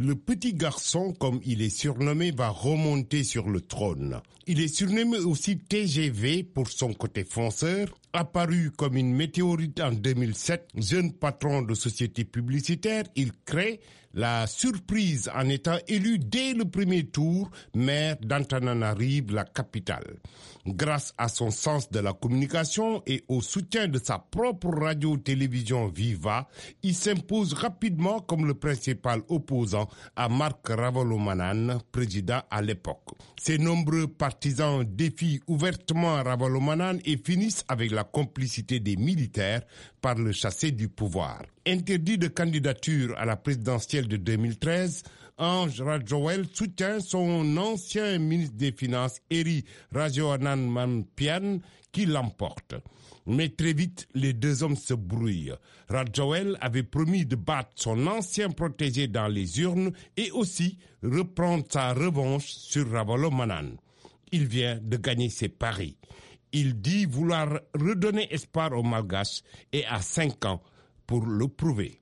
[0.00, 4.22] le petit garçon, comme il est surnommé, va remonter sur le trône.
[4.46, 7.88] Il est surnommé aussi TGV pour son côté fonceur.
[8.12, 13.80] Apparu comme une météorite en 2007, jeune patron de société publicitaire, il crée
[14.14, 20.16] la surprise en étant élu dès le premier tour maire d'Antananarive, la capitale.
[20.66, 26.48] Grâce à son sens de la communication et au soutien de sa propre radio-télévision Viva,
[26.82, 33.08] il s'impose rapidement comme le principal opposant à Marc Ravalomanan, président à l'époque.
[33.40, 39.62] Ses nombreux partisans défient ouvertement Ravalomanan et finissent avec la complicité des militaires
[40.00, 41.42] par le chasser du pouvoir.
[41.66, 45.02] Interdit de candidature à la présidentielle de 2013,
[45.38, 51.60] Ange Rajoel soutient son ancien ministre des Finances, Eri Rajoanan Manpian,
[51.92, 52.74] qui l'emporte.
[53.26, 55.54] Mais très vite, les deux hommes se brouillent.
[55.88, 61.92] Rajoel avait promis de battre son ancien protégé dans les urnes et aussi reprendre sa
[61.94, 63.76] revanche sur Ravalomanan.
[64.32, 65.96] Il vient de gagner ses paris.
[66.52, 70.62] Il dit vouloir redonner espoir aux Malgaches et à cinq ans
[71.06, 71.98] pour le prouver.